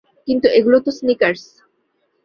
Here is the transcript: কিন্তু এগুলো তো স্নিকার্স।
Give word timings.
কিন্তু 0.27 0.47
এগুলো 0.49 0.77
তো 0.79 0.91
স্নিকার্স। 0.91 1.43